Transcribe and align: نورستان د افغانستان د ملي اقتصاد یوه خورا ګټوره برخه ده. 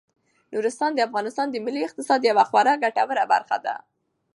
نورستان 0.53 0.91
د 0.93 0.99
افغانستان 1.07 1.47
د 1.51 1.55
ملي 1.65 1.81
اقتصاد 1.85 2.21
یوه 2.29 2.43
خورا 2.49 2.73
ګټوره 2.83 3.23
برخه 3.33 3.57
ده. 3.65 3.75